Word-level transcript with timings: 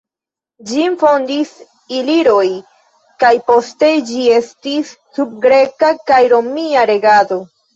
Ĝin 0.69 0.95
fondis 1.01 1.51
iliroj, 1.97 2.45
kaj 3.25 3.31
poste 3.51 3.91
ĝi 4.09 4.25
estis 4.41 4.95
sub 5.19 5.37
greka 5.45 5.95
kaj 6.09 6.23
romia 6.37 6.89
regado. 6.95 7.43